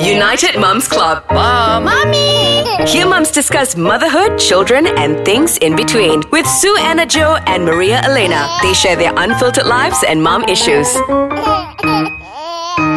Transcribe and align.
United 0.00 0.58
Mums 0.60 0.88
Club. 0.88 1.24
Mom. 1.30 1.84
Mommy! 1.84 2.64
Here 2.86 3.06
mums 3.06 3.30
discuss 3.30 3.76
motherhood, 3.76 4.38
children, 4.38 4.86
and 4.86 5.24
things 5.24 5.56
in 5.58 5.74
between. 5.76 6.22
With 6.30 6.46
Sue 6.46 6.76
Anna 6.80 7.06
Joe 7.06 7.38
and 7.46 7.64
Maria 7.64 8.00
Elena. 8.04 8.46
They 8.62 8.74
share 8.74 8.96
their 8.96 9.12
unfiltered 9.16 9.66
lives 9.66 10.04
and 10.06 10.22
mom 10.22 10.44
issues. 10.44 10.86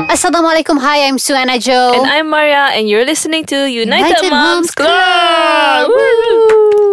Assalamualaikum. 0.09 0.81
Hi, 0.81 1.07
I'm 1.07 1.17
Suana 1.17 1.59
Joe. 1.59 1.93
And 1.95 2.03
I'm 2.09 2.29
Maria, 2.29 2.73
and 2.75 2.89
you're 2.89 3.05
listening 3.05 3.45
to 3.45 3.55
United, 3.69 4.19
United 4.19 4.29
Moms 4.29 4.67
Moms 4.67 4.71
Club. 4.71 5.87
Club. 5.87 6.18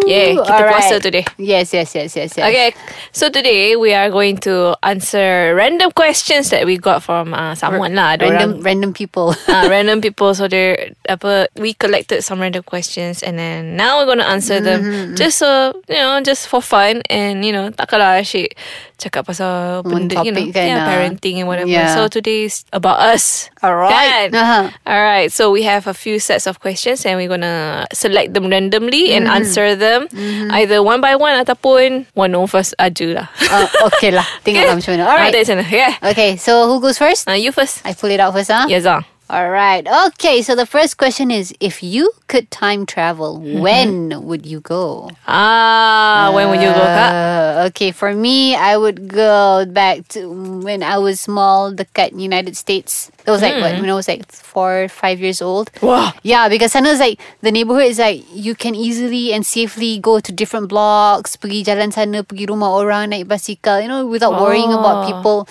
Yeah, 0.06 0.38
kita 0.38 0.46
Alright. 0.46 0.70
puasa 0.70 0.94
today. 1.02 1.24
Yes, 1.36 1.74
yes, 1.74 1.90
yes, 1.92 2.14
yes, 2.14 2.30
yes. 2.32 2.46
Okay, 2.46 2.70
so 3.10 3.26
today 3.28 3.74
we 3.74 3.90
are 3.90 4.06
going 4.08 4.38
to 4.46 4.78
answer 4.82 5.50
random 5.52 5.90
questions 5.90 6.50
that 6.54 6.62
we 6.64 6.78
got 6.78 7.02
from 7.02 7.34
uh, 7.34 7.54
someone 7.54 7.98
lah. 7.98 8.14
Random, 8.14 8.62
random 8.62 8.94
people. 8.94 9.34
uh, 9.50 9.66
random 9.72 9.98
people. 10.00 10.30
So 10.32 10.46
they 10.46 10.94
apa 11.10 11.50
we 11.58 11.74
collected 11.74 12.22
some 12.22 12.38
random 12.38 12.62
questions 12.62 13.22
and 13.22 13.34
then 13.34 13.74
now 13.74 13.98
we're 13.98 14.06
gonna 14.06 14.24
answer 14.30 14.62
Mm-hmm, 14.62 15.12
them 15.12 15.16
just 15.18 15.42
so 15.42 15.74
you 15.90 15.98
know 15.98 16.22
just 16.22 16.46
for 16.46 16.62
fun 16.62 17.02
and 17.10 17.42
you 17.44 17.50
know 17.52 17.68
takkanlah 17.74 18.22
asyik 18.22 18.54
cakap 18.96 19.28
pasal 19.28 19.84
benda 19.84 20.24
you 20.24 20.32
know 20.32 20.40
kan, 20.52 20.66
yeah, 20.66 20.80
ah. 20.80 20.88
parenting 20.88 21.36
and 21.36 21.46
whatever. 21.46 21.68
Yeah. 21.68 21.92
So 21.92 22.08
today 22.08 22.48
is 22.48 22.64
about 22.72 22.96
us. 22.96 23.52
Alright. 23.60 24.32
Kan? 24.32 24.32
Uh-huh. 24.32 24.64
All. 24.88 25.28
So 25.28 25.52
we 25.52 25.68
have 25.68 25.84
a 25.86 25.92
few 25.92 26.16
sets 26.16 26.48
of 26.48 26.60
questions 26.64 27.04
and 27.04 27.20
we're 27.20 27.28
gonna 27.28 27.84
select 27.92 28.32
them 28.32 28.48
randomly 28.48 29.12
and 29.12 29.28
Mm-hmm. 29.28 29.36
answer 29.42 29.74
them 29.76 30.06
either 30.54 30.80
one 30.82 31.00
by 31.02 31.12
one 31.18 31.34
ataupun 31.36 32.06
one 32.14 32.32
of 32.38 32.54
us 32.54 32.72
aja 32.78 33.20
lah. 33.24 33.28
Uh, 33.52 33.66
okay 33.90 34.14
lah. 34.14 34.24
Tengoklah 34.46 34.78
macam 34.78 34.90
mana. 34.96 35.04
Ah, 35.04 35.10
Alright. 35.12 35.32
tengok 35.34 35.44
macam 35.44 35.56
mana. 35.60 35.66
Yeah. 35.74 35.92
Okay, 36.00 36.30
so 36.38 36.70
who 36.70 36.78
goes 36.80 36.96
first? 36.96 37.26
Uh, 37.28 37.34
you 37.36 37.50
first. 37.50 37.82
I 37.84 37.92
pull 37.92 38.08
it 38.14 38.22
out 38.22 38.32
first, 38.32 38.48
huh? 38.54 38.64
Yes, 38.70 38.86
ah. 38.86 39.02
Alright. 39.26 39.88
Okay, 40.14 40.40
so 40.40 40.54
the 40.54 40.66
first 40.66 40.98
question 40.98 41.32
is 41.34 41.52
if 41.58 41.82
you 41.82 42.12
could 42.30 42.46
time 42.54 42.86
travel, 42.86 43.42
Mm-hmm. 43.42 43.58
when 43.58 44.22
would 44.22 44.46
you 44.46 44.60
go? 44.62 45.10
Ah, 45.26 46.30
when 46.32 46.46
would 46.48 46.62
you 46.62 46.70
go, 46.70 46.78
Kak? 46.86 47.10
Uh, 47.10 47.66
okay, 47.74 47.90
for 47.90 48.14
me, 48.14 48.54
I 48.54 48.76
would 48.78 49.08
go 49.10 49.66
back 49.66 50.06
to 50.14 50.30
when 50.62 50.82
I 50.86 50.98
was 51.02 51.18
small, 51.18 51.74
the 51.74 51.86
cat 51.90 52.14
United 52.14 52.56
States. 52.56 53.10
That 53.26 53.32
was 53.34 53.42
like 53.42 53.58
what 53.58 53.74
Hmm. 53.74 53.82
when 53.82 53.90
I 53.90 53.98
was 53.98 54.06
like 54.06 54.30
four, 54.30 54.86
five 54.86 55.18
years 55.18 55.42
old. 55.42 55.74
Wow. 55.82 56.14
Yeah, 56.22 56.46
because 56.48 56.76
I 56.78 56.80
know 56.80 56.94
it's 56.94 57.02
like 57.02 57.18
the 57.42 57.50
neighborhood 57.50 57.90
is 57.90 57.98
like 57.98 58.22
you 58.30 58.54
can 58.54 58.78
easily 58.78 59.34
and 59.34 59.42
safely 59.44 59.98
go 59.98 60.20
to 60.22 60.30
different 60.30 60.70
blocks, 60.70 61.34
pergi 61.34 61.66
jalan 61.66 61.90
sana, 61.90 62.22
pergi 62.22 62.46
rumah 62.46 62.70
orang, 62.78 63.10
naik 63.10 63.26
basikal, 63.26 63.82
you 63.82 63.90
know, 63.90 64.06
without 64.06 64.38
worrying 64.38 64.70
Oh. 64.70 64.78
about 64.78 65.10
people, 65.10 65.50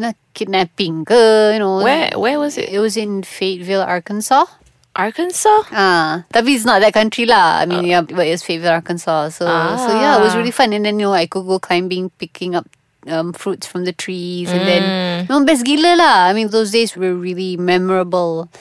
know, 0.00 0.12
kidnapping 0.32 1.04
ke, 1.04 1.52
you 1.52 1.60
know. 1.60 1.82
Where 1.84 2.08
where 2.16 2.38
was 2.40 2.56
it? 2.56 2.72
It 2.72 2.80
was 2.80 2.96
in 2.96 3.22
Fayetteville, 3.22 3.82
Arkansas. 3.84 4.46
Arkansas? 4.92 5.64
Ah, 5.72 6.24
tapi 6.28 6.52
it's 6.52 6.68
not 6.68 6.84
that 6.84 6.92
country 6.92 7.24
lah. 7.24 7.60
I 7.60 7.66
mean, 7.66 7.84
yeah, 7.88 8.04
but 8.04 8.28
it's 8.28 8.44
Fayetteville, 8.44 8.76
Arkansas. 8.76 9.40
So, 9.40 9.48
so 9.48 9.88
yeah, 9.88 10.20
it 10.20 10.22
was 10.22 10.36
Ah. 10.36 10.38
really 10.40 10.52
fun. 10.52 10.72
And 10.76 10.84
then 10.84 11.00
you 11.00 11.08
know, 11.08 11.16
I 11.16 11.24
could 11.24 11.48
go 11.48 11.56
climbing, 11.56 12.12
picking 12.20 12.52
up 12.52 12.68
um, 13.08 13.32
fruits 13.32 13.64
from 13.66 13.88
the 13.88 13.92
trees, 13.96 14.52
and 14.52 14.62
then 14.68 14.84
Mm. 14.84 15.18
you 15.24 15.30
know, 15.32 15.44
best 15.48 15.64
gila 15.64 15.96
lah. 15.96 16.28
I 16.28 16.36
mean, 16.36 16.52
those 16.52 16.70
days 16.76 16.92
were 16.92 17.16
really 17.16 17.56
memorable. 17.56 18.52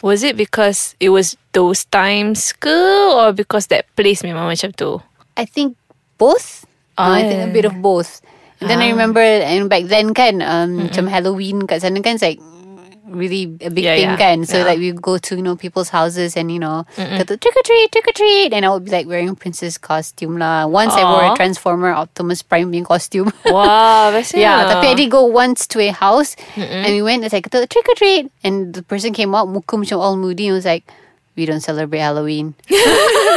Was 0.00 0.24
it 0.24 0.36
because 0.36 0.96
it 1.00 1.08
was 1.12 1.36
those 1.52 1.84
times 1.88 2.52
ke 2.56 2.72
or 3.12 3.32
because 3.36 3.68
that 3.68 3.84
place 3.96 4.20
memang 4.24 4.48
macam 4.48 4.72
tu? 4.76 5.00
I 5.36 5.44
think 5.44 5.76
both. 6.16 6.64
Oh, 6.96 7.08
Uh, 7.12 7.18
I 7.18 7.22
think 7.28 7.40
a 7.44 7.50
bit 7.52 7.64
of 7.68 7.80
both. 7.84 8.24
And 8.60 8.70
then 8.70 8.78
I 8.80 8.90
Ah. 8.90 8.94
remember, 8.94 9.20
and 9.20 9.66
back 9.68 9.90
then 9.90 10.14
kan, 10.14 10.38
um, 10.40 10.86
macam 10.88 11.10
Halloween 11.10 11.66
kat 11.66 11.82
sana 11.82 11.98
kan, 12.00 12.16
it's 12.16 12.24
like 12.24 12.38
really 13.04 13.46
a 13.62 13.70
big 13.70 13.84
Yeah, 13.84 13.94
thing 13.94 14.10
yeah. 14.14 14.18
kan. 14.18 14.42
So 14.42 14.58
Yeah. 14.62 14.66
like 14.74 14.78
we 14.80 14.90
go 14.90 15.18
to 15.18 15.32
you 15.36 15.42
know 15.44 15.54
people's 15.54 15.90
houses 15.90 16.34
and 16.34 16.50
you 16.50 16.58
know 16.58 16.82
kata 16.96 17.36
trick 17.38 17.54
or 17.54 17.62
treat, 17.62 17.92
trick 17.94 18.06
or 18.08 18.14
treat, 18.16 18.50
and 18.50 18.66
I 18.66 18.70
would 18.74 18.82
be 18.86 18.90
like 18.90 19.06
wearing 19.06 19.34
princess 19.38 19.78
costume 19.78 20.38
lah. 20.38 20.66
Once 20.66 20.94
I 20.94 21.04
wore 21.06 21.30
a. 21.30 21.36
Transformer 21.36 21.92
Optimus 21.94 22.42
Prime 22.42 22.70
punya 22.72 22.82
costume. 22.86 23.30
Wow, 23.46 24.10
bestnya. 24.10 24.40
Yeah, 24.40 24.58
tapi 24.66 24.86
I 24.90 24.94
did 24.98 25.10
go 25.10 25.26
once 25.26 25.66
to 25.74 25.78
a 25.82 25.92
house 25.94 26.34
and 26.56 26.90
we 26.90 27.02
went. 27.02 27.22
It's 27.22 27.34
like 27.34 27.46
kata, 27.46 27.66
trick 27.70 27.86
or 27.86 27.94
treat, 27.94 28.30
and 28.42 28.74
the 28.74 28.82
person 28.82 29.14
came 29.14 29.34
out 29.34 29.46
muka 29.46 29.78
macam 29.78 29.98
all 30.00 30.16
moody 30.18 30.50
and 30.50 30.58
was 30.58 30.66
like, 30.66 30.82
"We 31.36 31.46
don't 31.46 31.60
celebrate 31.62 32.00
Halloween." 32.00 32.54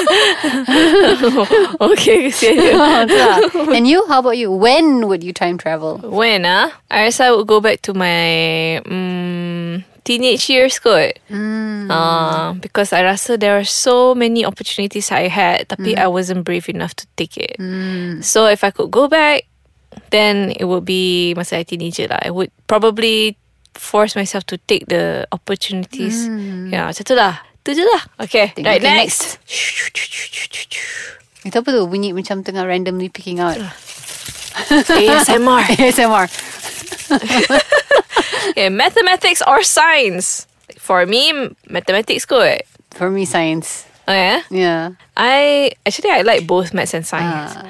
okay, 1.81 2.29
kesian 2.29 2.55
dia. 3.09 3.31
and 3.73 3.87
you? 3.87 4.05
How 4.07 4.19
about 4.19 4.37
you? 4.37 4.51
When 4.51 5.07
would 5.07 5.23
you 5.23 5.33
time 5.33 5.57
travel? 5.57 5.97
When 6.03 6.45
ah? 6.45 6.71
I 6.91 7.09
guess 7.09 7.19
I 7.19 7.31
would 7.31 7.47
go 7.47 7.59
back 7.59 7.81
to 7.89 7.93
my 7.93 8.77
um, 8.85 9.83
teenage 10.03 10.49
years 10.49 10.79
kot. 10.79 11.19
Hmm. 11.27 11.89
Uh, 11.89 12.53
because 12.59 12.93
I 12.93 13.03
rasa 13.03 13.37
there 13.37 13.57
are 13.57 13.67
so 13.67 14.15
many 14.15 14.45
opportunities 14.45 15.11
I 15.11 15.27
had 15.27 15.69
tapi 15.69 15.95
I 15.95 16.07
wasn't 16.07 16.43
brave 16.43 16.69
enough 16.69 16.95
to 17.01 17.05
take 17.15 17.37
it. 17.37 17.57
So 18.23 18.47
if 18.47 18.63
I 18.63 18.71
could 18.71 18.91
go 18.91 19.07
back, 19.07 19.43
then 20.11 20.51
it 20.55 20.65
would 20.65 20.85
be 20.85 21.33
masa 21.37 21.59
I 21.59 21.63
teenager 21.63 22.07
lah. 22.07 22.19
I 22.21 22.31
would 22.31 22.51
probably 22.67 23.37
force 23.77 24.17
myself 24.17 24.43
to 24.49 24.57
take 24.67 24.89
the 24.89 25.27
opportunities. 25.31 26.25
Yeah, 26.71 26.89
macam 26.89 27.03
tu 27.05 27.15
lah. 27.15 27.46
Tu 27.67 27.75
je 27.75 27.83
lah. 27.83 28.01
Okay, 28.23 28.55
Think- 28.55 28.63
right 28.63 28.79
okay, 28.79 28.95
next. 29.03 29.43
Itu 31.43 31.59
apa 31.59 31.67
tu? 31.67 31.83
Bunyi 31.91 32.15
macam 32.15 32.39
tengah 32.39 32.63
randomly 32.63 33.11
picking 33.11 33.43
out. 33.43 33.59
ASMR. 34.87 35.67
ASMR. 35.75 36.31
Okay, 38.47 38.69
mathematics 38.69 39.43
or 39.45 39.61
science? 39.61 40.47
For 40.79 41.05
me, 41.05 41.51
mathematics 41.69 42.23
good. 42.25 42.63
For 42.95 43.11
me, 43.11 43.25
science. 43.25 43.85
Oh 44.07 44.15
yeah? 44.15 44.41
Yeah. 44.49 44.95
I 45.19 45.71
actually 45.85 46.09
I 46.11 46.23
like 46.23 46.47
both 46.47 46.73
maths 46.73 46.95
and 46.95 47.05
science. 47.05 47.53
Ah. 47.53 47.67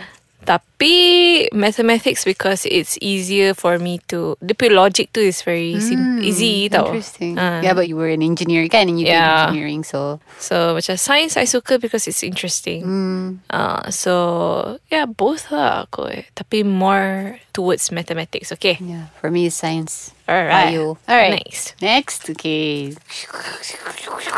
Tapi 0.47 1.51
mathematics 1.51 2.23
because 2.23 2.63
it's 2.63 2.95
easier 3.03 3.51
for 3.51 3.75
me 3.75 3.99
to 4.07 4.39
the 4.39 4.55
pure 4.55 4.71
logic 4.71 5.11
too 5.11 5.27
is 5.27 5.43
very 5.43 5.75
sim- 5.83 6.23
easy 6.23 6.71
tau. 6.71 6.87
Interesting. 6.87 7.35
Ah. 7.35 7.59
Yeah, 7.59 7.75
but 7.75 7.91
you 7.91 7.99
were 7.99 8.07
an 8.07 8.23
engineer 8.23 8.63
again 8.63 8.87
and 8.87 8.95
you 8.95 9.11
did 9.11 9.19
engineering 9.19 9.83
so. 9.83 10.23
So 10.39 10.71
macam 10.79 10.95
science 10.95 11.35
I 11.35 11.43
suka 11.43 11.75
because 11.83 12.07
it's 12.07 12.23
interesting. 12.23 12.87
Uh, 13.51 13.91
so 13.91 14.79
yeah, 14.87 15.03
both 15.03 15.51
lah 15.51 15.83
aku. 15.83 16.07
eh. 16.15 16.23
Tapi 16.31 16.63
more 16.63 17.43
towards 17.51 17.91
mathematics. 17.91 18.55
Okay. 18.55 18.79
Yeah. 18.79 19.11
For 19.19 19.27
me, 19.27 19.51
it's 19.51 19.59
science. 19.59 20.15
Alright. 20.31 20.71
Bio. 20.71 20.95
Alright. 21.11 21.43
Next. 21.43 21.75
Next. 21.83 22.21
Okay. 22.31 22.95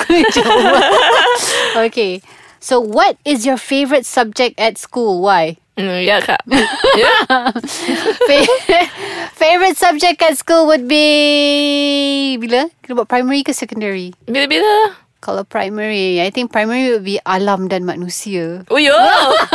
okay. 1.78 2.22
So, 2.59 2.80
what 2.81 3.18
is 3.24 3.46
your 3.46 3.58
favorite 3.58 4.06
subject 4.06 4.59
at 4.59 4.78
school? 4.78 5.22
Why? 5.22 5.58
Mm, 5.79 6.03
ya 6.03 6.19
kak. 6.19 6.44
yeah. 7.00 7.23
Fa- 8.28 8.51
favorite 9.40 9.79
subject 9.79 10.19
at 10.19 10.35
school 10.35 10.67
would 10.67 10.91
be 10.91 12.35
bila? 12.35 12.67
Kita 12.84 13.00
buat 13.00 13.07
primary 13.07 13.47
ke 13.47 13.56
secondary? 13.56 14.12
Bila-bila. 14.28 15.00
Kalau 15.23 15.44
primary, 15.47 16.19
I 16.19 16.31
think 16.31 16.51
primary 16.51 16.91
would 16.91 17.07
be 17.07 17.19
alam 17.23 17.72
dan 17.72 17.88
manusia. 17.88 18.67
Oh 18.67 18.79
yo. 18.79 18.95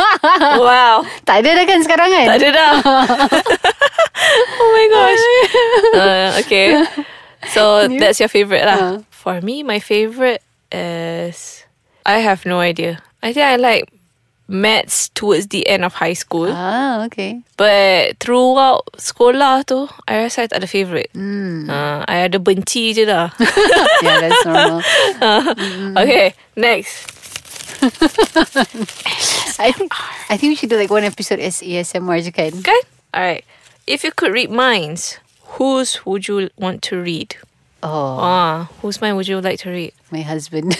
wow. 0.65 1.05
Tak 1.25 1.45
ada 1.45 1.61
dah 1.61 1.65
kan 1.69 1.79
sekarang 1.85 2.09
kan? 2.09 2.25
Tak 2.33 2.37
ada 2.41 2.49
dah. 2.53 2.73
oh 4.61 4.69
my 4.73 4.85
gosh. 4.89 5.25
Uh, 5.93 6.27
okay. 6.41 6.67
So 7.53 7.85
that's 8.01 8.17
your 8.17 8.29
favorite 8.29 8.65
lah. 8.65 8.77
Uh. 8.77 8.95
For 9.09 9.41
me, 9.41 9.65
my 9.65 9.81
favorite 9.81 10.41
is 10.69 11.65
I 12.05 12.21
have 12.21 12.45
no 12.45 12.61
idea. 12.61 13.01
I 13.25 13.33
think 13.33 13.45
I 13.45 13.57
like 13.57 13.89
maths 14.47 15.09
towards 15.17 15.47
the 15.49 15.65
end 15.67 15.83
of 15.83 15.93
high 15.97 16.13
school. 16.13 16.49
Ah, 16.53 17.05
okay. 17.09 17.41
But 17.57 18.19
throughout 18.21 18.85
sekolah 18.97 19.65
tu, 19.65 19.89
I 20.07 20.25
rasa 20.29 20.45
I 20.45 20.47
tak 20.47 20.61
ada 20.61 20.69
favorite. 20.69 21.09
Hmm. 21.17 21.65
Uh, 21.69 22.05
I 22.05 22.29
ada 22.29 22.37
benci 22.37 22.93
je 22.93 23.05
dah. 23.09 23.33
Yeah, 24.05 24.21
that's 24.21 24.43
normal. 24.45 24.81
okay, 26.03 26.35
next. 26.53 27.09
I 29.59 29.71
think 29.71 29.91
I 30.29 30.37
think 30.37 30.51
we 30.51 30.55
should 30.55 30.69
do 30.69 30.77
like 30.77 30.89
one 30.91 31.03
episode 31.03 31.39
as 31.39 31.61
ASMR 31.61 32.21
je 32.23 32.31
kan? 32.31 32.53
Kan? 32.61 32.81
Alright. 33.13 33.45
If 33.87 34.03
you 34.03 34.11
could 34.11 34.33
read 34.33 34.49
minds, 34.51 35.17
whose 35.57 36.05
would 36.05 36.27
you 36.27 36.49
want 36.57 36.81
to 36.89 36.97
read? 37.01 37.35
Oh, 37.85 38.17
Ah, 38.17 38.69
whose 38.81 38.99
mind 39.01 39.15
would 39.17 39.27
you 39.29 39.37
like 39.41 39.59
to 39.61 39.69
read? 39.69 39.93
my 40.11 40.21
husband. 40.25 40.73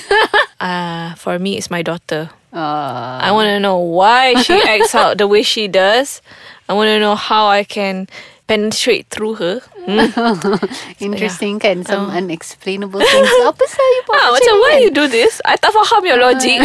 Uh, 0.60 1.14
for 1.20 1.38
me, 1.38 1.58
it's 1.58 1.70
my 1.70 1.84
daughter. 1.84 2.32
Uh, 2.56 3.20
I 3.22 3.32
want 3.36 3.48
to 3.52 3.60
know 3.60 3.78
why 3.78 4.40
she 4.42 4.54
acts 4.68 4.96
out 4.96 5.18
the 5.20 5.28
way 5.28 5.44
she 5.44 5.68
does. 5.68 6.22
I 6.70 6.74
want 6.74 6.88
to 6.88 7.00
know 7.00 7.16
how 7.16 7.48
I 7.48 7.64
can 7.64 8.08
penetrate 8.48 9.10
through 9.10 9.36
her. 9.36 9.60
Hmm? 9.86 10.10
interesting 11.04 11.60
kan? 11.60 11.84
Some 11.86 12.10
Oh. 12.10 12.18
unexplainable 12.18 13.02
things. 13.02 13.30
Apa 13.46 13.64
sah 13.70 13.86
you 13.86 14.02
buat 14.10 14.18
Ah, 14.18 14.30
macam 14.34 14.54
why 14.62 14.74
you 14.82 14.90
do 14.90 15.06
this? 15.10 15.42
I 15.46 15.58
tak 15.58 15.74
faham 15.74 16.06
your 16.06 16.18
logic. 16.18 16.58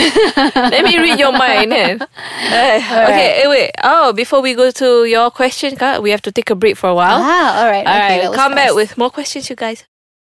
Let 0.56 0.84
me 0.84 0.96
read 1.00 1.18
your 1.20 1.32
mind. 1.32 1.72
Eh, 1.72 1.96
okay, 2.80 3.44
eh, 3.44 3.48
wait. 3.48 3.72
Oh, 3.84 4.12
before 4.12 4.40
we 4.40 4.54
go 4.56 4.70
to 4.72 5.04
your 5.04 5.28
question, 5.32 5.76
Kak, 5.76 6.00
we 6.00 6.08
have 6.12 6.22
to 6.24 6.32
take 6.32 6.48
a 6.48 6.56
break 6.56 6.76
for 6.80 6.88
a 6.92 6.96
while. 6.96 7.20
Ah, 7.20 7.64
alright. 7.64 7.84
okay, 7.84 8.24
Alright, 8.24 8.28
was 8.32 8.36
come 8.36 8.54
back 8.56 8.72
with 8.72 8.96
more 8.96 9.10
questions, 9.10 9.48
you 9.50 9.56
guys. 9.56 9.84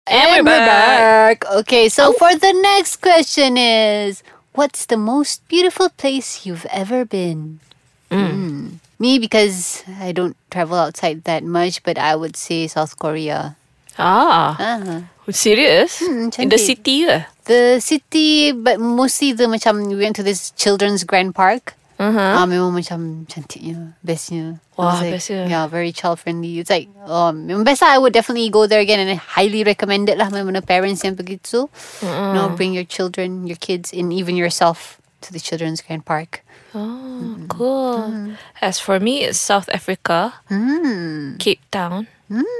And 0.09 0.41
we're 0.41 0.41
back. 0.65 1.45
Okay, 1.61 1.89
so 1.89 2.13
for 2.17 2.33
the 2.33 2.53
next 2.65 2.97
question 3.05 3.57
is 3.57 4.25
What's 4.59 4.83
the 4.91 4.97
most 4.99 5.47
beautiful 5.47 5.87
place 5.87 6.43
you've 6.45 6.67
ever 6.67 7.05
been? 7.07 7.63
Mm. 8.11 8.83
Me, 8.99 9.15
because 9.17 9.87
I 9.87 10.11
don't 10.11 10.35
travel 10.51 10.75
outside 10.75 11.23
that 11.23 11.47
much, 11.47 11.79
but 11.81 11.95
I 11.97 12.19
would 12.19 12.35
say 12.35 12.67
South 12.67 12.99
Korea. 12.99 13.55
Ah, 13.95 14.59
Ah. 14.59 15.07
serious? 15.31 16.03
Hmm, 16.03 16.27
In 16.35 16.51
the 16.51 16.59
city 16.59 17.07
ke? 17.07 17.23
The 17.47 17.79
city, 17.79 18.51
but 18.51 18.83
mostly 18.83 19.31
the 19.31 19.47
macam 19.47 19.87
we 19.87 19.95
went 19.95 20.19
to 20.19 20.27
this 20.27 20.51
children's 20.59 21.07
grand 21.07 21.39
park. 21.39 21.78
Uh-huh. 21.99 22.15
Ah, 22.39 22.47
memang 22.47 22.71
macam 22.71 23.27
cantiknya, 23.27 23.91
bestnya. 23.99 24.63
Wah, 24.79 25.03
like, 25.03 25.19
bestnya. 25.19 25.51
Yeah, 25.51 25.67
very 25.67 25.91
child 25.91 26.15
friendly. 26.23 26.63
It's 26.63 26.71
like, 26.71 26.87
um, 27.03 27.43
memang 27.43 27.67
best 27.67 27.83
lah. 27.83 27.91
I 27.91 27.99
would 27.99 28.15
definitely 28.15 28.47
go 28.47 28.71
there 28.71 28.79
again 28.79 29.03
and 29.03 29.11
I 29.11 29.19
highly 29.19 29.67
recommend 29.67 30.07
it 30.07 30.15
lah. 30.15 30.31
Mana 30.31 30.63
parents 30.63 31.03
yang 31.03 31.19
pergi 31.19 31.43
tu, 31.43 31.67
you 31.99 32.31
know, 32.33 32.55
bring 32.55 32.71
your 32.71 32.87
children, 32.87 33.43
your 33.51 33.59
kids, 33.59 33.91
and 33.91 34.15
even 34.15 34.39
yourself 34.39 35.03
to 35.27 35.35
the 35.35 35.43
children's 35.43 35.83
grand 35.83 36.07
park. 36.07 36.39
Oh, 36.71 37.35
cool. 37.51 38.31
As 38.63 38.79
for 38.79 39.01
me, 39.03 39.27
it's 39.27 39.35
South 39.41 39.67
Africa, 39.75 40.39
Hmm. 40.47 41.35
Cape 41.35 41.59
Town. 41.67 42.07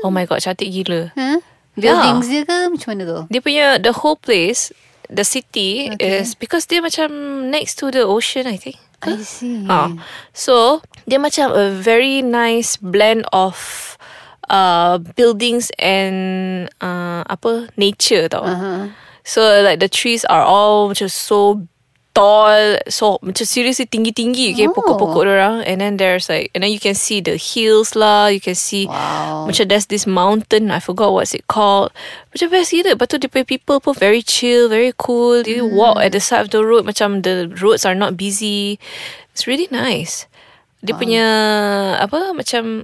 Oh 0.03 0.11
my 0.11 0.27
god, 0.27 0.43
cantik 0.43 0.67
gila. 0.67 1.15
Huh? 1.15 1.39
Buildings 1.79 2.27
dia 2.27 2.43
ke 2.43 2.67
macam 2.67 2.87
mana 2.91 3.03
tu? 3.07 3.19
Dia 3.31 3.39
punya 3.39 3.65
the 3.79 3.95
whole 3.95 4.19
place, 4.19 4.75
the 5.09 5.25
city 5.25 5.89
Okay. 5.93 6.21
is 6.21 6.37
because 6.37 6.69
dia 6.69 6.79
macam 6.85 7.09
next 7.49 7.81
to 7.81 7.89
the 7.89 8.05
ocean, 8.05 8.45
I 8.47 8.57
think. 8.57 8.77
I 9.01 9.17
see. 9.23 9.63
Ah, 9.67 9.89
so 10.35 10.83
dia 11.07 11.17
macam 11.17 11.49
a 11.55 11.71
very 11.71 12.21
nice 12.21 12.75
blend 12.77 13.23
of 13.31 13.95
uh 14.49 14.97
buildings 15.15 15.69
and 15.79 16.67
uh 16.83 17.23
apa 17.25 17.69
nature 17.79 18.27
tau. 18.27 18.43
Uh-huh. 18.43 18.91
So 19.23 19.61
like 19.63 19.79
the 19.79 19.87
trees 19.87 20.25
are 20.27 20.43
all 20.43 20.91
just 20.91 21.25
so 21.29 21.63
tall, 22.11 22.75
so 22.89 23.21
macam 23.21 23.45
seriously 23.45 23.85
tinggi-tinggi 23.85 24.51
okay, 24.57 24.67
Oh. 24.67 24.73
pokok-pokok 24.75 25.23
orang 25.29 25.55
and 25.63 25.79
then 25.79 25.95
there's 25.95 26.27
like 26.27 26.49
and 26.57 26.65
then 26.65 26.73
you 26.73 26.81
can 26.81 26.97
see 26.97 27.21
the 27.21 27.37
hills 27.37 27.93
lah, 27.95 28.27
you 28.27 28.41
can 28.41 28.57
see 28.57 28.89
Wow. 28.89 29.45
macam 29.47 29.69
there's 29.69 29.87
this 29.87 30.03
mountain, 30.09 30.73
I 30.73 30.81
forgot 30.81 31.13
what's 31.13 31.31
it 31.37 31.45
called. 31.47 31.93
Macam 32.33 32.49
best 32.51 32.73
gila. 32.73 32.97
Lepas 32.97 33.07
tu 33.13 33.21
dia 33.21 33.29
punya 33.29 33.45
people 33.47 33.77
pun 33.79 33.93
very 33.95 34.19
chill, 34.25 34.67
very 34.67 34.91
cool. 34.97 35.45
You 35.45 35.63
walk 35.69 36.01
at 36.01 36.11
the 36.11 36.19
side 36.19 36.45
of 36.45 36.49
the 36.51 36.65
road 36.65 36.83
macam 36.83 37.21
the 37.23 37.47
roads 37.61 37.85
are 37.85 37.95
not 37.95 38.17
busy. 38.17 38.81
It's 39.31 39.45
really 39.47 39.69
nice. 39.71 40.25
Dia 40.83 40.97
punya 40.97 41.25
apa 41.99 42.33
macam 42.35 42.83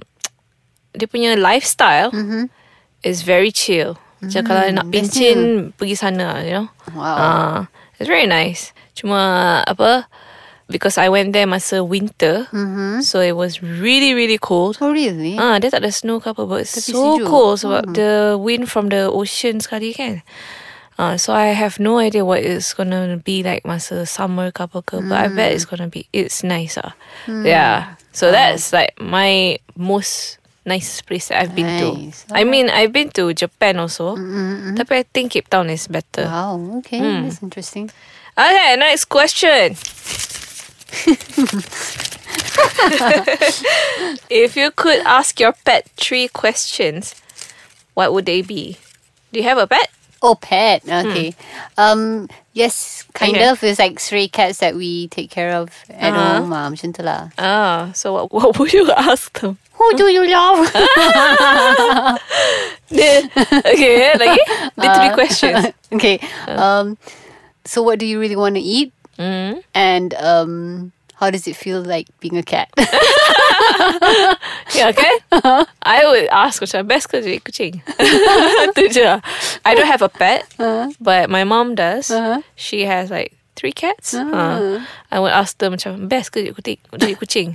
dia 0.96 1.08
punya 1.10 1.36
lifestyle 1.36 2.08
is 3.04 3.20
very 3.26 3.52
chill. 3.52 4.00
Macam 4.24 4.42
kalau 4.48 4.64
nak 4.72 4.88
pincin 4.88 5.70
pergi 5.76 5.92
sana, 5.92 6.40
you 6.40 6.56
know. 6.56 6.66
Wow. 6.96 7.04
Ah, 7.04 7.58
it's 7.98 8.08
very 8.08 8.26
nice. 8.26 8.72
Cuma 8.96 9.60
apa 9.66 10.08
because 10.66 10.98
I 10.98 11.06
went 11.08 11.30
there 11.30 11.46
masa 11.46 11.86
winter, 11.86 12.48
so 13.04 13.20
it 13.22 13.36
was 13.38 13.62
really 13.62 14.14
really 14.18 14.38
cold. 14.40 14.78
Oh 14.82 14.90
really? 14.90 15.36
Ah, 15.38 15.60
dia 15.62 15.70
tak 15.70 15.84
ada 15.86 15.92
snow 15.94 16.18
ke 16.18 16.32
apa 16.32 16.42
But 16.48 16.66
it's 16.66 16.74
Tapi 16.74 16.90
so 16.90 17.20
sejuk. 17.20 17.28
cold 17.30 17.56
Sebab 17.62 17.82
the 17.94 18.34
wind 18.40 18.66
from 18.66 18.90
the 18.90 19.06
ocean 19.12 19.62
sekali 19.62 19.94
kan 19.94 20.26
Ah, 20.98 21.20
So 21.20 21.36
I 21.36 21.52
have 21.52 21.76
no 21.78 22.00
idea 22.00 22.24
What 22.24 22.40
it's 22.40 22.72
gonna 22.72 23.20
be 23.20 23.44
like 23.44 23.62
Masa 23.68 24.08
summer 24.08 24.48
ke 24.50 24.64
apa 24.64 24.80
ke 24.80 24.98
But 25.04 25.18
I 25.20 25.28
bet 25.28 25.52
it's 25.52 25.68
gonna 25.68 25.92
be 25.92 26.08
It's 26.10 26.40
nice 26.42 26.80
ah. 26.80 26.96
Yeah 27.28 28.00
So 28.16 28.32
that's 28.32 28.72
like 28.72 28.96
My 28.98 29.60
most 29.76 30.40
Nicest 30.66 31.06
place 31.06 31.28
that 31.30 31.38
I've 31.40 31.54
been 31.54 31.70
Nice. 31.78 32.26
to 32.26 32.34
I 32.34 32.42
mean 32.42 32.66
I've 32.68 32.90
been 32.92 33.08
to 33.14 33.30
Japan 33.32 33.78
also 33.78 34.18
Tapi 34.74 34.92
I 34.98 35.04
think 35.06 35.32
Cape 35.38 35.46
Town 35.48 35.70
is 35.70 35.86
better 35.86 36.26
Wow. 36.26 36.82
Okay, 36.82 36.98
Hmm. 36.98 37.22
that's 37.24 37.38
interesting. 37.40 37.86
Okay 38.34 38.74
next 38.76 39.06
question 39.06 39.78
If 44.30 44.56
you 44.56 44.70
could 44.70 45.00
ask 45.06 45.38
your 45.40 45.52
pet 45.64 45.88
three 45.96 46.28
questions, 46.28 47.14
what 47.94 48.12
would 48.12 48.26
they 48.26 48.42
be? 48.42 48.76
Do 49.32 49.40
you 49.40 49.44
have 49.46 49.58
a 49.58 49.66
pet? 49.66 49.90
Oh, 50.26 50.34
pet. 50.34 50.82
Okay. 50.82 51.38
Um. 51.78 52.26
Yes, 52.50 53.04
kind 53.14 53.36
Okay. 53.36 53.46
of. 53.46 53.62
It's 53.62 53.78
like 53.78 54.00
stray 54.02 54.26
cats 54.26 54.58
that 54.58 54.74
we 54.74 55.06
take 55.14 55.30
care 55.30 55.54
of 55.54 55.70
at 55.92 56.10
Uh-huh. 56.10 56.42
home. 56.42 56.50
Um, 56.50 56.74
macam 56.74 56.90
tu 56.90 57.06
lah. 57.06 57.30
Ah, 57.38 57.92
so 57.94 58.16
what, 58.18 58.32
what 58.34 58.58
would 58.58 58.72
you 58.74 58.90
ask 58.96 59.30
them? 59.38 59.54
Who 59.78 59.86
do 59.94 60.08
you 60.10 60.24
love? 60.26 60.66
Dia- 62.90 63.28
okay, 63.60 64.14
lagi? 64.16 64.40
The 64.78 64.88
three 64.98 65.12
questions. 65.14 65.62
okay. 65.96 66.16
Um. 66.48 66.96
So, 67.66 67.82
what 67.82 67.98
do 67.98 68.06
you 68.06 68.18
really 68.18 68.36
want 68.38 68.54
to 68.54 68.62
eat? 68.62 68.94
Mm. 69.18 69.62
And 69.74 70.14
um, 70.16 70.92
how 71.16 71.30
does 71.32 71.48
it 71.48 71.56
feel 71.56 71.80
like 71.82 72.08
being 72.20 72.36
a 72.36 72.44
cat? 72.44 72.68
Yeah, 74.76 74.92
okay? 74.92 75.14
I 75.82 76.04
would 76.04 76.28
ask 76.28 76.60
macam 76.60 76.84
best 76.84 77.08
ke 77.08 77.22
jadi 77.24 77.40
kucing? 77.40 77.80
Itu 78.68 78.92
je. 78.92 79.08
I 79.64 79.70
don't 79.72 79.88
have 79.88 80.04
a 80.04 80.10
pet, 80.12 80.44
but 81.00 81.30
my 81.32 81.44
mom 81.48 81.72
does. 81.74 82.10
Uh-huh. 82.12 82.44
She 82.60 82.84
has 82.84 83.08
like 83.08 83.32
three 83.56 83.72
cats. 83.72 84.12
Uh, 84.12 84.84
I 85.08 85.16
would 85.16 85.32
ask 85.32 85.56
them 85.56 85.72
macam 85.72 86.08
best 86.12 86.36
jadi 86.36 86.52
kucing? 86.52 86.80
Jadi 86.92 87.14
kucing? 87.16 87.48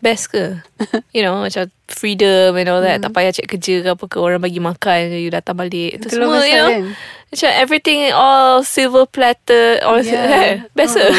Best 0.00 0.30
ke? 0.30 0.58
You 1.16 1.22
know, 1.26 1.42
macam 1.42 1.68
freedom 1.88 2.54
and 2.54 2.68
all 2.68 2.80
that. 2.84 3.02
Tak 3.02 3.10
payah 3.12 3.32
cek 3.34 3.48
kerja 3.48 3.82
ke 3.82 3.88
apa 3.92 4.04
ke. 4.06 4.16
Orang 4.20 4.40
bagi 4.40 4.60
makan, 4.62 5.10
you 5.18 5.30
datang 5.32 5.56
balik. 5.58 5.98
Itu 5.98 6.08
semua, 6.12 6.44
you 6.44 6.54
pasal 6.54 6.58
know. 6.58 6.68
kan? 6.70 6.82
Macam 7.28 7.50
everything 7.60 7.98
all 8.14 8.62
silver 8.62 9.04
platter. 9.04 9.82
All 9.82 10.00
Yeah. 10.00 10.64
Best 10.78 10.96
Oh. 10.96 11.04
ke? 11.04 11.12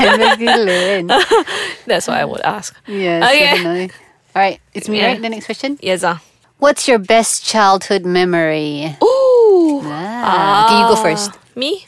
Kan, 0.00 0.10
best 0.16 0.38
gila 0.38 0.76
kan? 0.88 1.04
That's 1.90 2.06
what 2.06 2.16
I 2.16 2.24
would 2.24 2.44
ask. 2.46 2.72
Yes, 2.86 3.20
Okay. 3.26 3.58
definitely. 3.58 3.88
All 4.32 4.40
right, 4.40 4.58
it's 4.72 4.88
me, 4.88 5.02
Yeah. 5.04 5.12
right? 5.12 5.20
The 5.20 5.28
next 5.28 5.44
question. 5.44 5.76
Yes, 5.84 6.00
ah. 6.00 6.22
What's 6.56 6.86
your 6.88 6.96
best 7.02 7.44
childhood 7.44 8.06
memory? 8.08 8.96
Ooh. 9.04 9.82
Ah, 9.84 10.64
okay, 10.64 10.76
you 10.78 10.86
go 10.88 10.96
first. 10.96 11.34
Me? 11.52 11.84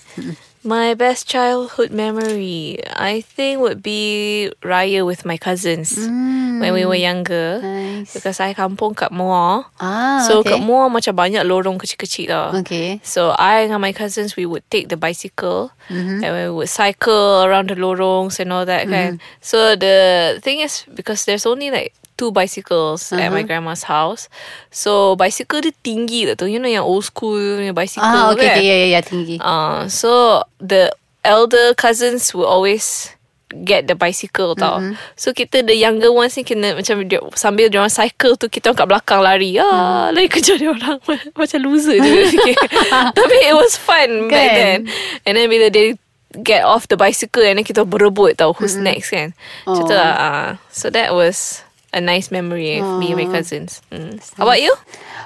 My 0.65 0.97
best 0.97 1.29
childhood 1.29 1.93
memory, 1.93 2.81
I 2.89 3.21
think, 3.21 3.61
would 3.61 3.85
be 3.85 4.49
Raya 4.65 5.05
with 5.05 5.29
my 5.29 5.37
cousins 5.37 5.93
when 6.01 6.73
we 6.73 6.89
were 6.89 6.97
younger. 6.97 7.61
Nice. 7.61 8.17
Because 8.17 8.41
I 8.41 8.57
kampung 8.57 8.97
kat 8.97 9.13
Muar. 9.13 9.69
Ah, 9.77 10.25
so 10.25 10.41
okay. 10.41 10.57
kat 10.57 10.65
Muar 10.65 10.89
macam 10.89 11.13
banyak 11.13 11.45
lorong 11.45 11.77
kecil-kecil 11.77 12.33
tau. 12.33 12.49
Okay. 12.65 12.97
So 13.05 13.37
I 13.37 13.69
and 13.69 13.77
my 13.77 13.93
cousins, 13.93 14.41
we 14.41 14.49
would 14.49 14.65
take 14.73 14.89
the 14.89 14.97
bicycle 14.97 15.69
Mm-hmm. 15.93 16.25
and 16.25 16.31
we 16.33 16.49
would 16.49 16.73
cycle 16.73 17.45
around 17.45 17.69
the 17.69 17.77
lorongs 17.77 18.41
and 18.41 18.49
all 18.49 18.65
that 18.65 18.89
Mm-hmm. 18.89 18.97
kind. 18.97 19.15
So 19.45 19.77
the 19.77 20.41
thing 20.41 20.65
is, 20.65 20.89
because 20.89 21.29
there's 21.29 21.45
only 21.45 21.69
like 21.69 21.93
two 22.15 22.31
bicycles 22.31 23.11
at 23.11 23.19
Uh-huh. 23.19 23.33
my 23.33 23.43
grandma's 23.43 23.85
house. 23.85 24.31
So 24.71 25.15
bicycle 25.15 25.61
dia 25.61 25.75
tinggi 25.81 26.27
tak 26.27 26.39
tu. 26.39 26.47
You 26.47 26.59
know 26.59 26.69
yang 26.69 26.83
old 26.83 27.03
school 27.03 27.37
punya 27.59 27.73
bicycle 27.73 28.07
Ah, 28.07 28.31
okay, 28.31 28.47
kan? 28.47 28.57
okay, 28.57 28.65
yeah, 28.65 28.79
yeah, 28.81 28.91
yeah, 28.95 29.03
tinggi. 29.03 29.37
Uh, 29.39 29.87
so 29.87 30.43
the 30.59 30.95
elder 31.23 31.75
cousins 31.75 32.31
will 32.31 32.47
always 32.47 33.11
get 33.55 33.87
the 33.87 33.95
bicycle 33.95 34.55
tau. 34.55 34.83
Mm-hmm. 34.83 34.99
So 35.15 35.31
kita 35.31 35.63
the 35.63 35.75
younger 35.75 36.11
ones 36.11 36.35
ni 36.35 36.43
kena 36.43 36.75
macam 36.75 37.07
dia, 37.07 37.23
sambil 37.35 37.71
dia 37.71 37.79
orang 37.79 37.93
cycle 37.93 38.35
tu 38.35 38.51
kita 38.51 38.71
orang 38.71 38.79
kat 38.83 38.89
belakang 38.91 39.21
lari. 39.23 39.55
Ah, 39.57 40.11
Mm. 40.11 40.19
lari 40.19 40.27
kejar 40.27 40.59
dia 40.59 40.71
orang 40.71 40.99
macam 41.39 41.59
loser 41.63 41.95
je. 41.97 42.11
Tapi 43.19 43.37
it 43.43 43.55
was 43.55 43.75
fun 43.75 44.27
back 44.27 44.51
Kan? 44.51 44.55
then. 44.55 44.79
And 45.23 45.33
then 45.35 45.47
bila 45.47 45.71
they 45.71 45.95
get 46.35 46.67
off 46.67 46.91
the 46.91 46.99
bicycle 46.99 47.47
and 47.47 47.63
then 47.63 47.65
kita 47.65 47.87
berebut 47.87 48.43
tau 48.43 48.51
who's 48.53 48.75
next 48.75 49.15
kan. 49.15 49.39
Macam 49.63 49.87
tu 49.87 49.95
Oh. 49.95 50.03
lah. 50.03 50.15
ah. 50.19 50.49
so 50.69 50.91
that 50.91 51.15
was 51.15 51.63
a 51.95 52.03
nice 52.03 52.35
memory 52.35 52.83
of 52.83 52.99
me 52.99 53.15
and 53.15 53.19
my 53.23 53.31
cousins. 53.31 53.79
Mm. 53.95 54.19
How 54.35 54.45
about 54.51 54.59
you? 54.61 54.75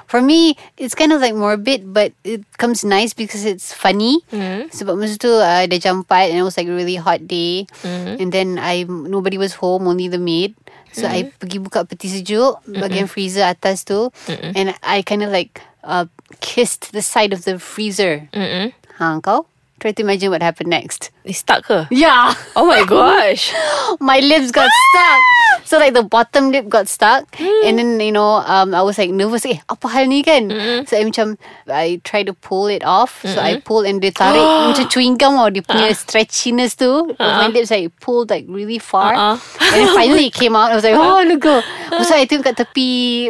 For 0.05 0.21
me, 0.21 0.53
it's 0.77 0.93
kind 0.93 1.11
of 1.11 1.21
like 1.21 1.33
morbid, 1.33 1.93
but 1.93 2.13
it 2.23 2.45
comes 2.61 2.85
nice 2.85 3.13
because 3.13 3.43
it's 3.45 3.73
funny. 3.73 4.21
Mm. 4.29 4.69
Sebab 4.69 4.93
masa 4.97 5.17
tu 5.17 5.29
uh, 5.33 5.65
dah 5.65 5.79
jam 5.81 6.05
4 6.05 6.29
and 6.29 6.37
it 6.37 6.45
was 6.45 6.57
like 6.57 6.69
a 6.69 6.73
really 6.73 6.95
hot 6.97 7.25
day. 7.25 7.65
Mm-hmm. 7.81 8.21
And 8.21 8.29
then 8.29 8.47
I 8.61 8.85
nobody 8.85 9.37
was 9.41 9.57
home, 9.57 9.89
only 9.89 10.07
the 10.09 10.21
maid. 10.21 10.53
So 10.93 11.05
I 11.05 11.29
Mm-hmm. 11.29 11.37
pergi 11.37 11.57
buka 11.61 11.79
peti 11.85 12.09
sejuk 12.09 12.61
bagian 12.65 13.05
freezer 13.05 13.45
atas 13.45 13.85
tu. 13.85 14.09
And 14.29 14.73
I 14.81 15.01
kind 15.05 15.21
of 15.21 15.29
like 15.29 15.61
uh, 15.85 16.05
kissed 16.41 16.93
the 16.93 17.01
side 17.05 17.33
of 17.33 17.45
the 17.45 17.61
freezer. 17.61 18.29
Mm-mm. 18.33 18.73
Ha, 18.97 19.21
kau? 19.21 19.45
Try 19.79 19.91
to 19.95 20.01
imagine 20.03 20.29
what 20.29 20.41
happened 20.43 20.69
next. 20.69 21.11
Ni 21.25 21.33
stuck 21.33 21.65
her. 21.67 21.87
Yeah. 21.89 22.33
Oh 22.55 22.65
my 22.67 22.83
gosh. 22.83 23.53
my 23.99 24.19
lips 24.19 24.51
got 24.51 24.67
stuck. 24.91 25.21
So 25.65 25.77
like 25.77 25.93
the 25.93 26.03
bottom 26.03 26.51
lip 26.51 26.67
got 26.67 26.87
stuck, 26.87 27.29
and 27.39 27.77
then 27.77 27.99
you 27.99 28.11
know, 28.11 28.41
um, 28.41 28.73
I 28.73 28.81
was 28.81 28.97
like 28.97 29.11
nervous. 29.13 29.45
Eh, 29.45 29.61
apa 29.69 29.85
hal 29.87 30.07
ni 30.09 30.23
kan? 30.25 30.49
So 30.89 30.97
I 30.97 31.05
macam 31.05 31.37
I 31.69 32.01
try 32.03 32.23
to 32.25 32.33
pull 32.33 32.67
it 32.67 32.81
off. 32.83 33.21
So 33.21 33.37
I 33.37 33.61
pull 33.61 33.85
and 33.85 34.01
dia 34.01 34.09
tarik 34.11 34.41
macam 34.73 34.85
chewing 34.89 35.15
gum 35.15 35.37
or 35.37 35.53
dia 35.53 35.61
punya 35.61 35.93
stretchiness 35.93 36.73
tu. 36.73 37.13
My 37.21 37.47
lips 37.53 37.69
like 37.69 37.93
pulled 38.01 38.33
like 38.33 38.49
really 38.49 38.81
far, 38.81 39.13
Uh-uh. 39.13 39.37
and 39.69 39.75
then 39.77 39.89
finally 39.93 40.27
it 40.27 40.35
came 40.35 40.57
out. 40.57 40.73
I 40.73 40.75
was 40.75 40.83
like, 40.83 40.97
oh 40.97 41.21
look 41.23 41.41
go. 41.45 41.61
So 42.09 42.15
I 42.17 42.25
tengok 42.25 42.53
kat 42.53 42.55
tepi 42.65 42.87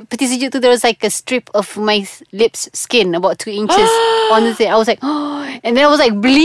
peti 0.07 0.27
sejuk 0.29 0.51
tu 0.55 0.59
there 0.63 0.71
was 0.71 0.83
like 0.83 1.03
a 1.03 1.11
strip 1.11 1.47
of 1.55 1.67
my 1.75 2.03
lips 2.31 2.67
skin 2.71 3.15
about 3.15 3.39
two 3.39 3.51
inches 3.51 3.89
on 4.35 4.47
the 4.47 4.55
thing. 4.55 4.71
I 4.71 4.79
was 4.79 4.87
like, 4.87 4.99
oh, 5.03 5.43
and 5.63 5.75
then 5.75 5.83
I 5.83 5.91
was 5.91 5.99
like 5.99 6.15
bleeding. 6.15 6.38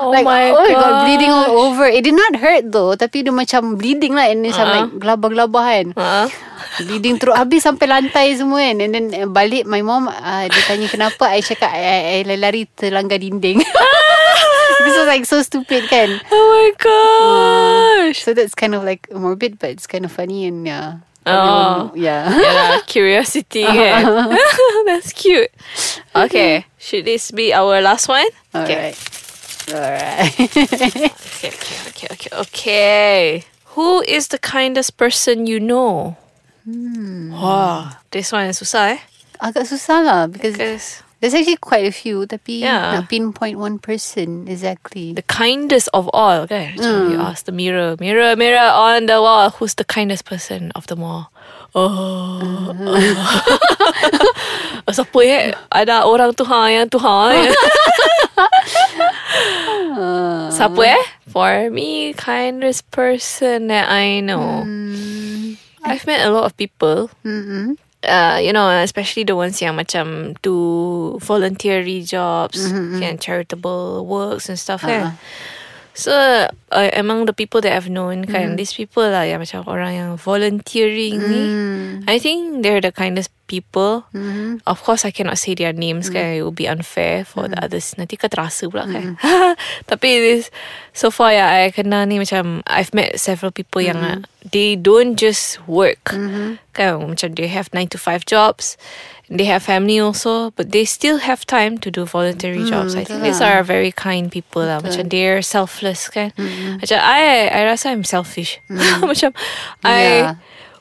Oh 0.00 0.10
like 0.10 0.24
my 0.24 0.48
oh 0.48 0.64
my 0.64 0.72
god, 0.72 0.92
bleeding 1.04 1.28
all 1.28 1.52
over. 1.68 1.84
It 1.84 2.02
did 2.02 2.16
not 2.16 2.40
hurt 2.40 2.72
though, 2.72 2.96
tapi 2.96 3.20
dia 3.20 3.30
macam 3.30 3.76
bleeding 3.76 4.16
lah 4.16 4.32
and 4.32 4.40
then 4.40 4.50
macam 4.50 4.66
like 4.66 4.90
gelabah-gelabah 4.96 5.64
kan. 5.68 5.86
Ha? 5.94 6.20
Bleeding 6.80 7.20
terus 7.20 7.36
habis 7.36 7.60
sampai 7.60 7.84
lantai 7.84 8.32
semua 8.34 8.64
kan. 8.64 8.80
And 8.80 8.92
then 8.92 9.06
uh, 9.12 9.28
balik 9.28 9.68
my 9.68 9.84
mom 9.84 10.08
uh, 10.08 10.44
dia 10.48 10.62
tanya 10.64 10.88
kenapa 10.88 11.28
I 11.28 11.44
cakap 11.44 11.68
I, 11.68 11.82
I, 11.84 12.24
I 12.24 12.36
lari 12.40 12.64
terlanggar 12.72 13.20
dinding. 13.20 13.60
This 14.80 14.96
was 14.96 15.08
like 15.12 15.28
so 15.28 15.44
stupid 15.44 15.92
kan. 15.92 16.08
Oh 16.32 16.44
my 16.56 16.70
gosh. 16.80 18.24
So 18.24 18.32
that's 18.32 18.56
kind 18.56 18.72
of 18.72 18.80
like 18.80 19.12
morbid 19.12 19.60
but 19.60 19.68
it's 19.70 19.84
kind 19.86 20.08
of 20.08 20.12
funny 20.12 20.48
and 20.48 20.64
yeah. 20.64 21.04
Oh. 21.28 21.92
Everyone- 21.92 22.00
yeah. 22.00 22.24
Yeah, 22.32 22.72
curiosity 22.88 23.60
kan. 23.76 24.08
That's 24.88 25.12
cute. 25.12 25.52
Okay, 26.16 26.64
should 26.80 27.04
this 27.04 27.30
be 27.30 27.52
our 27.52 27.78
last 27.84 28.08
one? 28.08 28.26
Okay. 28.56 28.94
Alright. 28.96 28.98
Alright. 29.70 31.12
Okay, 31.40 31.56
okay, 31.56 31.78
okay, 31.88 32.08
okay, 32.12 32.30
okay. 32.36 33.20
Who 33.72 34.02
is 34.04 34.28
the 34.28 34.36
kindest 34.36 34.96
person 35.00 35.46
you 35.46 35.56
know? 35.60 36.16
Hmm. 36.68 37.32
Wow, 37.32 37.96
this 38.12 38.28
one 38.32 38.44
is 38.52 38.60
susah 38.60 38.96
eh? 38.96 39.00
Agak 39.40 39.64
susah 39.64 40.04
lah 40.04 40.22
because 40.28 40.52
Because 40.60 40.84
there's 41.24 41.32
actually 41.32 41.56
quite 41.56 41.88
a 41.88 41.94
few 41.96 42.28
tapi 42.28 42.60
Yeah. 42.60 42.92
nak 43.00 43.08
pinpoint 43.08 43.56
one 43.56 43.80
person 43.80 44.44
exactly. 44.44 45.16
the 45.16 45.24
kindest 45.24 45.88
of 45.96 46.12
all, 46.12 46.44
okay? 46.44 46.76
Macam 46.76 46.92
Hmm. 47.08 47.10
you 47.12 47.18
ask 47.24 47.48
the 47.48 47.56
mirror, 47.56 47.96
mirror, 47.96 48.36
mirror 48.36 48.68
on 48.68 49.08
the 49.08 49.16
wall, 49.16 49.48
who's 49.56 49.72
the 49.80 49.88
kindest 49.88 50.28
person 50.28 50.68
of 50.76 50.84
them 50.92 51.00
all? 51.00 51.32
Oh, 51.72 51.88
oh. 52.76 53.00
siapa 54.92 55.18
eh? 55.24 55.54
Ada 55.72 56.04
orang 56.06 56.34
tu 56.34 56.44
ha 56.44 56.68
yang 56.68 56.88
tu 56.90 56.98
ha. 56.98 57.32
ya. 57.34 57.52
Siapa 60.50 60.82
eh? 60.84 61.02
For 61.30 61.70
me, 61.70 62.12
kindest 62.14 62.90
person 62.90 63.70
that 63.70 63.86
I 63.88 64.20
know. 64.20 64.66
I've 65.86 66.06
met 66.06 66.26
a 66.26 66.30
lot 66.30 66.44
of 66.44 66.56
people. 66.56 67.10
Mm-hmm. 67.24 67.78
Uh, 68.00 68.38
you 68.40 68.52
know, 68.52 68.68
especially 68.80 69.24
the 69.24 69.36
ones 69.36 69.60
yang 69.60 69.76
macam 69.76 70.34
do 70.40 71.18
voluntary 71.20 72.00
jobs, 72.02 72.58
and 73.04 73.20
charitable 73.20 74.08
works 74.08 74.48
and 74.48 74.58
stuff 74.58 74.80
kan. 74.80 75.20
So 75.92 76.12
uh, 76.70 76.90
among 76.94 77.26
the 77.26 77.34
people 77.34 77.60
that 77.60 77.74
I've 77.74 77.90
known 77.90 78.24
kan, 78.24 78.54
these 78.56 78.72
people 78.72 79.02
lah 79.04 79.26
yang 79.26 79.42
macam 79.42 79.66
orang 79.66 79.92
yang 79.94 80.10
volunteering 80.16 81.18
ni, 81.18 81.42
I 82.06 82.16
think 82.18 82.62
they're 82.62 82.80
the 82.80 82.94
kindest 82.94 83.28
people. 83.46 84.06
Of 84.64 84.86
course, 84.86 85.02
I 85.04 85.10
cannot 85.10 85.36
say 85.36 85.58
their 85.58 85.74
names 85.74 86.06
kan. 86.08 86.38
It 86.38 86.46
would 86.46 86.54
be 86.54 86.70
unfair 86.70 87.26
for 87.26 87.50
the 87.50 87.58
others. 87.58 87.98
Nanti 87.98 88.14
kau 88.14 88.30
terasa 88.30 88.70
pula 88.70 88.86
kan. 88.86 89.18
Tapi 89.90 90.08
this, 90.22 90.54
so 90.94 91.10
far 91.10 91.34
ya, 91.34 91.50
I 91.50 91.74
kenal 91.74 92.06
ni 92.06 92.22
macam 92.22 92.62
I've 92.70 92.94
met 92.94 93.18
several 93.18 93.50
people 93.50 93.82
yang 93.82 93.98
uh, 93.98 94.22
they 94.46 94.78
don't 94.78 95.18
just 95.18 95.58
work. 95.66 96.14
Kan, 96.72 97.10
macam 97.10 97.34
they 97.34 97.50
have 97.50 97.66
9 97.74 97.90
to 97.90 97.98
5 97.98 98.24
jobs. 98.24 98.78
They 99.30 99.46
have 99.46 99.62
family 99.62 100.02
also, 100.02 100.50
but 100.58 100.74
they 100.74 100.82
still 100.82 101.22
have 101.22 101.46
time 101.46 101.78
to 101.86 101.88
do 101.94 102.02
voluntary 102.02 102.66
jobs. 102.66 102.98
I 102.98 103.06
think 103.06 103.22
these 103.22 103.38
are 103.38 103.62
very 103.62 103.94
kind 103.94 104.26
people 104.26 104.66
lah. 104.66 104.82
Macam 104.82 105.06
they're 105.06 105.38
selfless 105.38 106.10
kan. 106.10 106.34
Macam 106.82 106.98
I, 106.98 107.46
I 107.46 107.62
rasa 107.62 107.94
I'm 107.94 108.02
selfish. 108.02 108.58
macam 109.06 109.30
I 109.86 110.02
Yeah. 110.02 110.34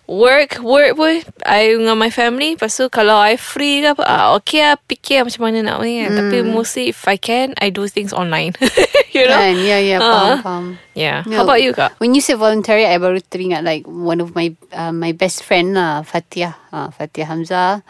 work, 0.09 0.57
work 0.65 0.97
pun 0.97 1.21
I 1.45 1.77
dengan 1.77 1.93
my 2.01 2.09
family. 2.09 2.57
Lepas 2.57 2.73
tu 2.73 2.89
kalau 2.89 3.21
I 3.21 3.37
free 3.37 3.85
ke 3.85 3.93
apa, 3.93 4.01
ah, 4.09 4.25
okay 4.41 4.65
lah 4.65 4.81
fikir 4.81 5.21
macam 5.29 5.45
mana 5.45 5.61
nak 5.69 5.85
ni 5.85 6.01
kan. 6.01 6.17
Tapi 6.17 6.41
mostly 6.41 6.89
if 6.89 7.05
I 7.05 7.21
can, 7.21 7.53
I 7.61 7.69
do 7.69 7.85
things 7.85 8.09
online. 8.09 8.57
you 9.13 9.29
know? 9.29 9.37
Kan, 9.37 9.61
yeah, 9.61 9.77
yeah, 9.77 10.01
Ah. 10.01 10.09
faham, 10.09 10.41
faham. 10.41 10.65
Yeah. 10.97 11.21
No, 11.29 11.37
How 11.37 11.43
about 11.45 11.61
you 11.61 11.77
kak? 11.77 11.93
When 12.01 12.17
you 12.17 12.21
say 12.25 12.33
voluntary, 12.33 12.89
I 12.89 12.97
baru 12.97 13.21
teringat 13.21 13.61
like 13.61 13.85
one 13.85 14.17
of 14.17 14.33
my 14.33 14.57
uh, 14.73 14.89
my 14.89 15.13
best 15.13 15.45
friend 15.45 15.77
lah, 15.77 16.01
Fatia. 16.01 16.57
Uh, 16.73 16.89
Fatia 16.89 17.29
Hamzah. 17.29 17.85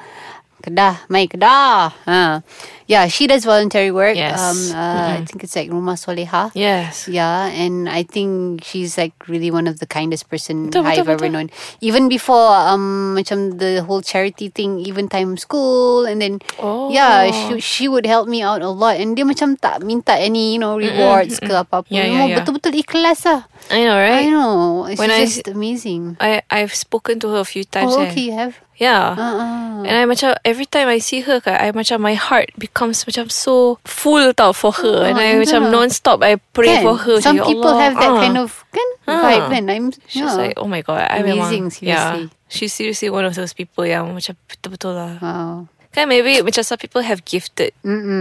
Kedah, 0.60 1.08
Mai 1.08 1.26
Kedah. 1.32 1.96
Uh. 2.04 2.44
Yeah, 2.90 3.06
she 3.06 3.30
does 3.30 3.46
voluntary 3.46 3.94
work. 3.94 4.18
Yes. 4.18 4.42
Um, 4.42 4.58
uh, 4.74 5.22
I 5.22 5.26
think 5.30 5.46
it's 5.46 5.54
like 5.54 5.70
Rumah 5.70 5.94
Soleha. 5.94 6.50
Yes. 6.58 7.06
Yeah, 7.06 7.46
and 7.54 7.86
I 7.86 8.02
think 8.02 8.66
she's 8.66 8.98
like 8.98 9.14
really 9.30 9.54
one 9.54 9.70
of 9.70 9.78
the 9.78 9.86
kindest 9.86 10.26
person 10.26 10.74
Betul, 10.74 10.90
I've 10.90 11.06
betul, 11.06 11.14
ever 11.14 11.30
betul. 11.30 11.30
known. 11.38 11.48
Even 11.86 12.10
before 12.10 12.50
um 12.50 13.14
macam 13.14 13.62
the 13.62 13.86
whole 13.86 14.02
charity 14.02 14.50
thing, 14.50 14.82
even 14.82 15.06
time 15.06 15.38
school, 15.38 16.10
and 16.10 16.18
then 16.18 16.42
Oh. 16.58 16.90
yeah, 16.90 17.30
she 17.30 17.62
she 17.62 17.86
would 17.86 18.10
help 18.10 18.26
me 18.26 18.42
out 18.42 18.66
a 18.66 18.74
lot. 18.74 18.98
And 18.98 19.14
dia 19.14 19.22
macam 19.22 19.54
tak 19.62 19.86
minta 19.86 20.18
any 20.18 20.58
you 20.58 20.60
know 20.60 20.74
rewards 20.74 21.38
ke 21.38 21.54
apa 21.54 21.86
apa. 21.86 21.94
Yeah, 21.94 22.10
yeah, 22.10 22.26
yeah. 22.26 22.38
betul-betul 22.42 22.74
ikhlas 22.74 23.22
lah. 23.30 23.46
I 23.70 23.86
know, 23.86 24.02
right? 24.02 24.26
I 24.26 24.34
know. 24.34 24.90
It's 24.90 24.98
When 24.98 25.14
I- 25.14 25.30
just 25.30 25.46
amazing. 25.46 26.18
I 26.18 26.42
I've 26.50 26.74
spoken 26.74 27.22
to 27.22 27.30
her 27.38 27.46
a 27.46 27.50
few 27.50 27.70
times. 27.70 27.94
Oh, 27.94 28.02
okay, 28.10 28.34
you 28.34 28.34
have. 28.34 28.58
Yeah. 28.80 29.12
Uh-uh. 29.12 29.84
And 29.84 29.92
I 29.92 30.08
macam 30.08 30.40
every 30.48 30.64
time 30.64 30.88
I 30.88 31.04
see 31.04 31.20
her 31.28 31.44
I 31.44 31.76
macam 31.76 32.00
my 32.00 32.16
heart 32.16 32.56
becomes 32.56 32.79
macam 32.88 33.28
so 33.28 33.76
full 33.84 34.32
tau 34.32 34.56
for 34.56 34.72
her. 34.80 35.04
and 35.04 35.20
I 35.20 35.36
Oh, 35.36 35.44
macam 35.44 35.62
yeah. 35.68 35.74
non-stop 35.76 36.24
I 36.24 36.40
pray 36.40 36.80
Kan? 36.80 36.84
for 36.88 36.96
her. 36.96 37.20
Some 37.20 37.36
Macam, 37.36 37.44
"Ya 37.44 37.52
people 37.52 37.68
Allah, 37.68 37.84
have 37.84 37.96
that 38.00 38.12
ah." 38.16 38.22
kind 38.24 38.38
of 38.40 38.50
kan 38.72 38.88
Ah. 39.04 39.22
vibe 39.26 39.46
kan. 39.52 39.64
I'm 39.68 39.86
She's 40.08 40.24
yeah. 40.24 40.38
like, 40.38 40.56
oh 40.56 40.70
my 40.70 40.80
god, 40.80 41.04
I 41.04 41.20
Amazing, 41.20 41.36
memang, 41.36 41.52
seriously. 41.74 41.90
Yeah, 41.90 42.12
she's 42.48 42.72
seriously 42.72 43.10
one 43.10 43.26
of 43.26 43.34
those 43.34 43.52
people 43.52 43.84
yang 43.84 44.08
macam 44.14 44.38
betul-betul 44.48 44.94
lah. 44.94 45.14
Wow. 45.20 45.68
Kan 45.90 46.06
maybe 46.06 46.38
macam 46.46 46.62
some 46.62 46.78
people 46.78 47.02
have 47.02 47.26
gifted 47.26 47.74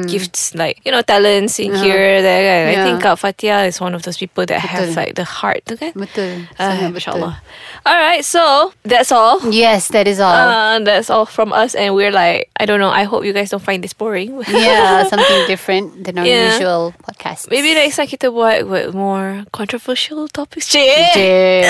gifts 0.09 0.57
like 0.57 0.81
you 0.85 0.91
know 0.91 1.05
talents 1.05 1.61
in 1.61 1.69
here 1.77 2.25
there 2.25 2.41
kan. 2.41 2.65
I 2.73 2.77
think 2.81 2.97
Kak 3.05 3.21
Fatia 3.21 3.69
is 3.69 3.77
one 3.77 3.93
of 3.93 4.03
those 4.09 4.17
people 4.17 4.49
that 4.49 4.57
have 4.65 4.97
like 4.97 5.21
the 5.21 5.25
heart 5.29 5.69
tu 5.69 5.77
kan. 5.77 5.93
Betul. 5.93 6.49
Sangat 6.57 6.97
Masya-Allah. 6.97 7.37
Alright, 7.85 8.25
so 8.25 8.73
that's 8.89 9.13
all. 9.13 9.45
Yes, 9.53 9.89
that 9.93 10.09
is 10.09 10.17
all. 10.21 10.33
Uh, 10.33 10.81
that's 10.81 11.09
all 11.13 11.25
from 11.29 11.53
us, 11.53 11.77
and 11.77 11.93
we're 11.95 12.11
like, 12.13 12.49
I 12.57 12.65
don't 12.65 12.81
know. 12.81 12.89
I 12.91 13.05
hope 13.05 13.25
you 13.25 13.33
guys 13.37 13.49
don't 13.53 13.63
find 13.63 13.85
this 13.85 13.93
boring. 13.93 14.41
yeah, 14.49 15.05
something 15.05 15.45
different 15.47 16.05
than 16.09 16.19
our 16.19 16.25
Yeah. 16.25 16.57
usual 16.57 16.93
podcast. 17.05 17.49
Maybe 17.53 17.73
next 17.77 17.97
time 18.01 18.09
kita 18.09 18.33
buat 18.33 18.65
with 18.65 18.93
more 18.97 19.45
controversial 19.53 20.25
topics. 20.29 20.69
Cik. 20.73 21.65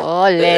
Ole. 0.00 0.56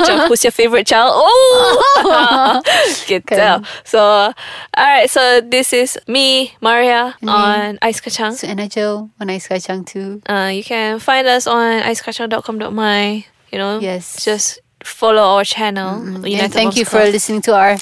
Macam, 0.00 0.28
Who's 0.28 0.44
your 0.44 0.52
favorite 0.52 0.88
child? 0.88 1.12
Oh, 1.12 2.60
get 3.08 3.24
tell. 3.58 3.64
So, 3.84 4.00
all 4.00 4.34
right. 4.78 5.08
So 5.10 5.40
this 5.40 5.72
is 5.72 5.98
me, 6.06 6.54
Maria, 6.60 7.14
on 7.26 7.78
Ice 7.82 8.00
Kacang. 8.00 8.32
so 8.34 8.46
Joe 8.68 9.10
on 9.18 9.30
Ice 9.30 9.48
Kacang 9.48 9.84
too. 9.86 10.22
Uh, 10.28 10.50
you 10.54 10.62
can 10.62 10.98
find 10.98 11.26
us 11.26 11.46
on 11.46 11.82
icekacang.com.my. 11.82 13.24
You 13.50 13.58
know, 13.58 13.80
Yes. 13.80 14.22
Just 14.24 14.60
follow 14.82 15.22
our 15.36 15.44
channel. 15.44 15.98
United 16.04 16.44
and 16.44 16.52
thank 16.52 16.66
Moms 16.72 16.78
you 16.78 16.84
for 16.84 17.04
listening 17.04 17.42
to 17.42 17.54
our 17.54 17.74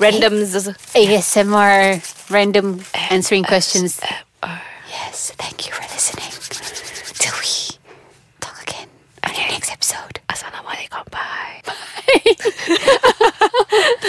randoms. 0.00 0.54
ASMR 0.96 2.00
random 2.30 2.80
answering 3.10 3.44
questions. 3.44 4.00
Yes, 4.88 5.32
thank 5.36 5.66
you 5.66 5.72
for 5.72 5.82
listening. 5.92 6.30
Till 7.18 7.34
we 7.38 7.78
talk 8.40 8.62
again 8.62 8.88
on 9.26 9.34
your 9.34 9.48
next 9.50 9.70
episode. 9.70 10.20
Assalamualaikum. 10.30 11.04
Bye. 11.10 11.62
Bye. 11.66 11.74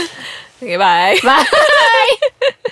Okay, 0.65 0.77
bye. 0.77 1.15
Bye. 1.21 2.15